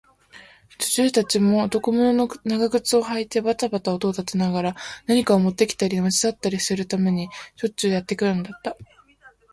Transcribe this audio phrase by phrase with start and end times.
[0.79, 8.75] 女中たちも、男物の長靴をはいてばたばた音を立てながら、何かをもってきたり、もち去ったりするためにしょっちゅうやってくるのだった。